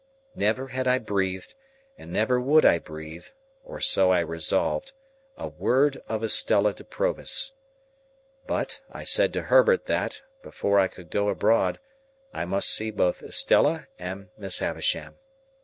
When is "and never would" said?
1.95-2.65